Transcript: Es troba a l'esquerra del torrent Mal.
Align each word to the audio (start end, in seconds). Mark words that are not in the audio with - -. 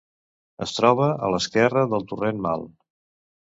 Es 0.65 0.73
troba 0.77 1.09
a 1.27 1.29
l'esquerra 1.35 1.85
del 1.93 2.09
torrent 2.15 2.43
Mal. 2.49 2.67